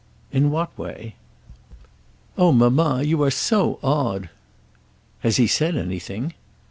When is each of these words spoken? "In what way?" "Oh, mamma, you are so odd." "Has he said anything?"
"In 0.31 0.49
what 0.49 0.75
way?" 0.79 1.13
"Oh, 2.35 2.51
mamma, 2.51 3.03
you 3.03 3.21
are 3.21 3.29
so 3.29 3.77
odd." 3.83 4.31
"Has 5.19 5.37
he 5.37 5.45
said 5.45 5.77
anything?" 5.77 6.33